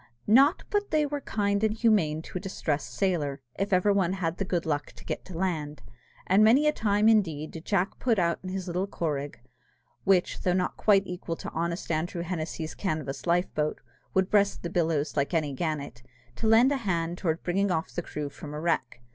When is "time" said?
6.71-7.07